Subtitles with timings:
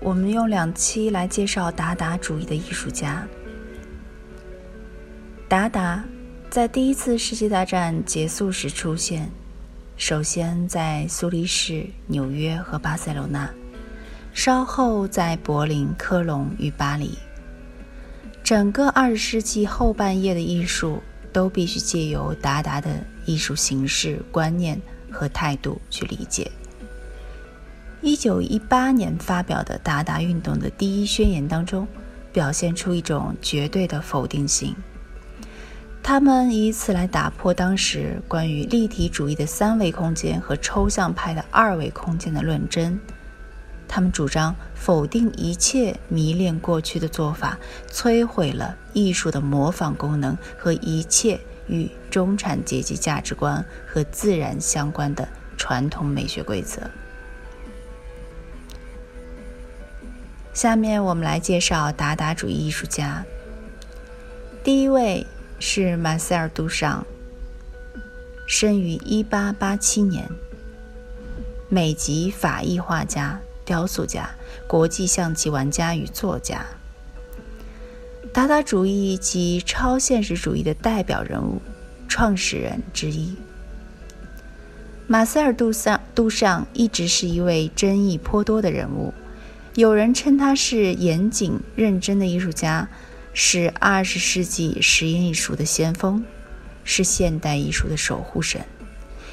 [0.00, 3.26] 我们用两期来介绍达达主义的艺术家。
[5.48, 6.04] 达达
[6.48, 9.30] 在第一次世界大战结束时出现，
[9.96, 13.50] 首先在苏黎世、纽约和巴塞罗那，
[14.32, 17.18] 稍后在柏林、科隆与巴黎。
[18.44, 24.80] 整个二十世纪后半叶的艺术都必须借由达达的艺术形式、观念
[25.10, 26.50] 和态度去理解。
[28.00, 31.86] 一九一八年发表的达达运动的第一宣言当中，
[32.32, 34.74] 表现出一种绝对的否定性。
[36.00, 42.98] 他们以此来打破当时关于立体主义的三维空间和抽象派的二维空间的论争。
[43.88, 47.58] 他们主张否定一切迷恋过去的做法，
[47.90, 56.82] 摧毁了艺术的模仿功能和一切与中产阶级价值观和自然相关的传统美学规则。
[60.58, 63.24] 下面我们来介绍达达主义艺术家。
[64.64, 65.24] 第一位
[65.60, 67.06] 是马塞尔·杜尚，
[68.44, 70.28] 生于1887年，
[71.68, 74.28] 美籍法裔画家、雕塑家、
[74.66, 76.66] 国际象棋玩家与作家，
[78.32, 81.62] 达达主义及超现实主义的代表人物、
[82.08, 83.36] 创始人之一。
[85.06, 89.14] 马塞尔·杜尚杜尚一直是一位争议颇多的人物。
[89.74, 92.88] 有人称他是严谨认真的艺术家，
[93.32, 96.24] 是二十世纪实验艺术的先锋，
[96.82, 98.60] 是现代艺术的守护神；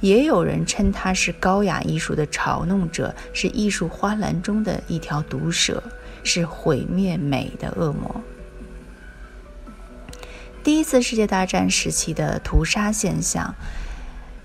[0.00, 5.82] 也有人称他是高雅艺术的嘲弄者，是艺术花篮中的一条毒蛇，
[6.22, 8.20] 是毁灭美的恶魔。
[10.62, 13.54] 第一次世界大战时期的屠杀现象，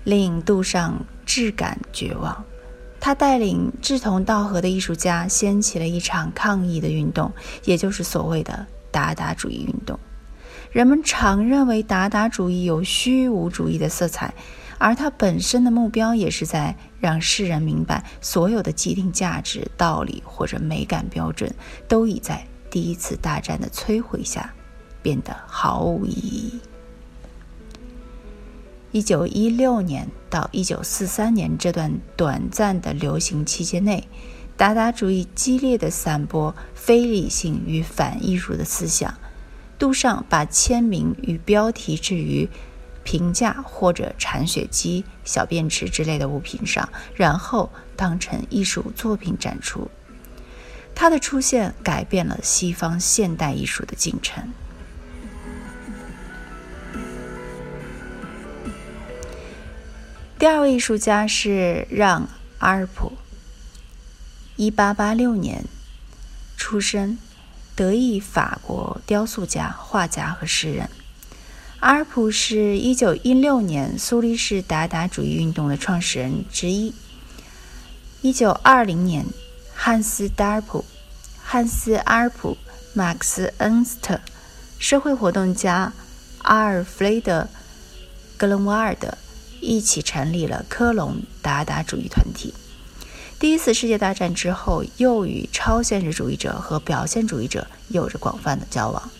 [0.04, 2.44] 令杜尚质感绝望。
[3.04, 7.32] 他带领志同道合的艺术家，掀起了一场抗议的运动，
[7.64, 9.98] 也就是所谓的达达主义运动。
[10.70, 14.32] 人们常认为达达主义有虚无主义的色彩，
[14.78, 21.52] 而它本身的目标也是在让世人明白，所有的既定价值、道理或者美感标准，
[21.88, 24.54] 都已在第一次大战的摧毁下
[25.02, 26.60] 变得毫无意义。
[28.92, 34.06] 一九一六年到一九四三年这段短暂的流行期间内，
[34.54, 39.14] 达达主义激烈的散播非理性与反艺术的思想。
[39.78, 42.46] 杜尚把签名与标题置于
[43.02, 49.90] 评价或者铲雪机、小便池之类的物品上，然后当成艺术作品展出。
[50.94, 54.52] 他的出现改变了西方现代艺术的进程。
[60.42, 62.22] 第二位艺术家是让·
[62.58, 63.12] 阿尔普，
[64.56, 65.66] 一八八六年
[66.56, 67.16] 出生，
[67.76, 70.90] 德意法国雕塑家、画家和诗人。
[71.78, 76.92] 阿尔普是一九一六年苏黎世达达主义运动的创始人之一。
[78.20, 79.24] 一九二零年，
[79.76, 80.84] 汉斯·达尔普、
[81.40, 82.58] 汉斯·阿尔普、
[82.94, 84.20] 马克思·恩斯特、
[84.80, 85.92] 社会活动家
[86.38, 87.42] 阿尔弗雷德·
[88.36, 89.16] 格伦瓦尔德。
[89.62, 92.52] 一起成立了科隆达达主义团体。
[93.38, 99.10] 第一次世界大战之后，又与超现实主义者和表现主义者有着广泛的交往。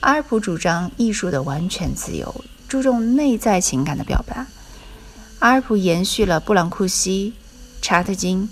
[0.00, 4.46] 阿尔普主张艺术的完全自由，注重内在情感的表达。
[5.38, 7.34] 阿尔普延续了布朗库西、
[7.80, 8.48] 查特金、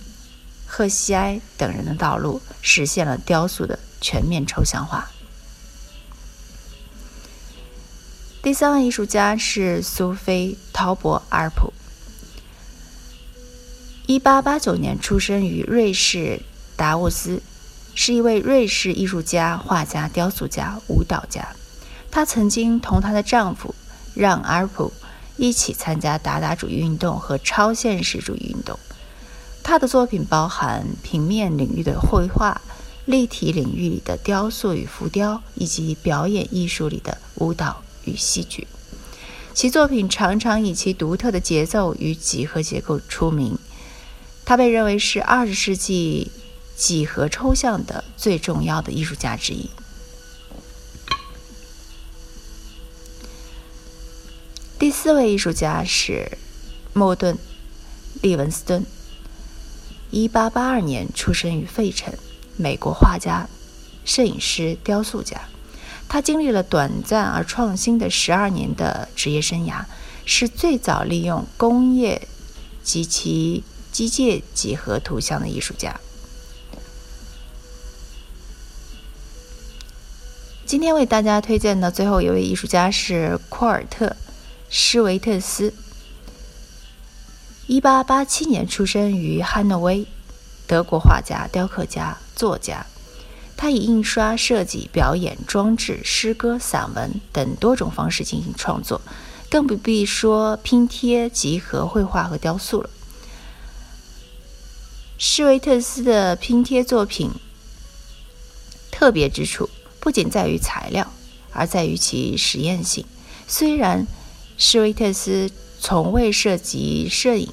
[0.66, 5.10] 赫西埃等人的道路，实现了雕塑的全面抽象化。
[8.42, 11.74] 第三位艺术家是苏菲·陶博·阿尔普，
[14.06, 16.40] 一八八九年出生于瑞士
[16.74, 17.42] 达沃斯，
[17.94, 21.46] 是一位瑞士艺术家、画家、雕塑家、舞蹈家。
[22.10, 23.74] 她曾经同她的丈夫
[24.14, 24.90] 让·阿尔普
[25.36, 28.78] 一起参加达达主义运动和超现实主义运动。
[29.62, 32.58] 她的作品包含平面领域的绘画、
[33.04, 37.82] 立体领域里的雕塑与浮雕，以及表演艺术里的舞蹈。
[38.06, 38.66] 与戏剧，
[39.52, 43.58] 其作品常常以其独特的节奏与几何结构出名。
[44.50, 46.32] 他被认为是二十世纪
[46.74, 49.70] 几何抽象的最重要的艺术家之一。
[54.76, 56.38] 第四位艺术家是
[56.92, 57.38] 莫顿
[58.22, 58.84] 利文斯顿
[60.10, 62.12] 一八八二年出生于费城
[62.56, 63.46] 美国画家
[64.04, 65.40] 摄影师雕塑家。
[66.12, 69.84] 他经历了短暂而创新的十二年的职业生涯，
[70.26, 72.26] 是最早利用工业
[72.82, 73.62] 及其
[73.92, 76.00] 机械几何图像的艺术家。
[80.66, 84.06] 今天为大家推荐的最后一位艺术家是库尔特·
[84.68, 85.72] 施维特斯。
[87.68, 90.04] 一八八七年出生于汉诺威，
[90.66, 92.84] 德国画家、雕刻家、作家。
[93.62, 99.02] 他以印刷、设计、表演、装置、诗歌、散文等多种方式进行创作，
[99.50, 102.88] 更不必说拼贴、集合、绘画和雕塑了。
[105.18, 107.30] 施维特斯的拼贴作品
[108.90, 109.68] 特别之处
[110.00, 111.12] 不仅在于材料，
[111.52, 113.04] 而在于其实验性。
[113.46, 114.06] 虽然
[114.56, 117.46] 施维特斯从未涉及摄影，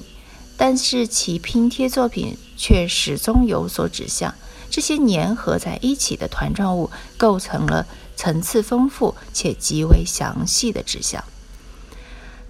[0.56, 4.33] 但是其拼贴作品却始终有所指向。
[4.77, 11.24] 这些粘合在一起的团状物构成了层次丰富且极为详细的指向。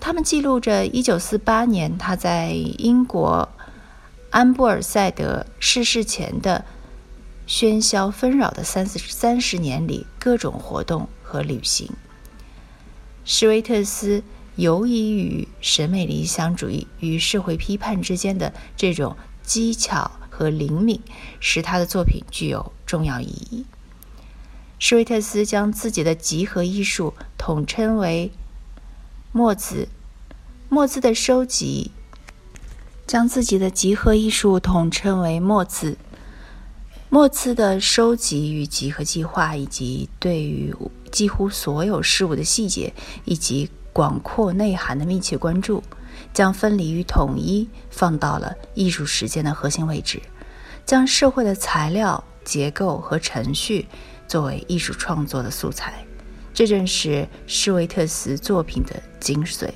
[0.01, 3.47] 它们记录着1948年他在英国
[4.29, 6.65] 安布尔塞德逝世前的
[7.47, 11.89] 喧嚣纷扰的三四三十年里各种活动和旅行。
[13.23, 14.21] 施维特斯
[14.57, 20.11] 游移于审美理想主义与社会批判之间的这种技巧。
[20.37, 21.01] 和灵敏
[21.39, 23.65] 使他的作品具有重要意义。
[24.77, 28.31] 施维特斯将自己的集合艺术统称为
[29.31, 29.87] 墨兹，
[30.69, 31.89] 墨兹的收集
[33.07, 35.97] 将自己的集合艺术统称为墨兹，
[37.09, 40.75] 墨兹的收集与集合计划，以及对于
[41.11, 42.93] 几乎所有事物的细节
[43.25, 45.81] 以及广阔内涵的密切关注。
[46.37, 50.21] 将分离与统一放到了艺术实践的核心位置，
[50.85, 53.87] 将社会的材料、结构和程序
[54.27, 56.05] 作为艺术创作的素材，
[56.53, 59.67] 这正是施维特斯作品的精髓，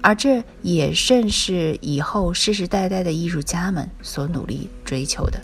[0.00, 5.40] 而这也正是以后世世代代的艺术家们所努力追求的：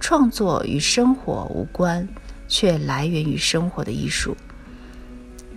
[0.00, 2.08] 创作与生活无关，
[2.48, 4.36] 却来源于生活的艺术。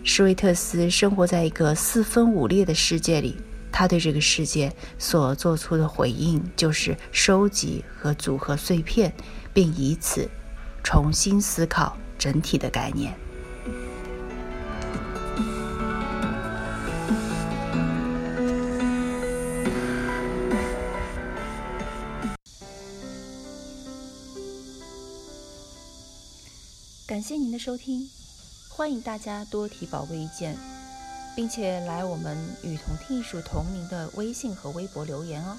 [0.03, 3.35] 施维特斯生活在一个四分五裂的世界里。
[3.77, 9.13] 他对这个世界所做出的回应，就是收集和组合碎片，
[9.53, 10.27] 并以此
[10.83, 13.13] 重新思考整体的概念。
[27.05, 28.09] 感谢您的收听，
[28.69, 30.76] 欢迎大家多提宝贵意见。
[31.37, 35.55] 并且来我们与同听艺术同名的微信和微博留言哦。